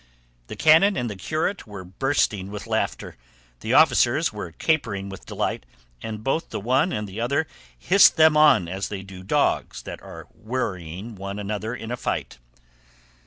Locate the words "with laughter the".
2.49-3.75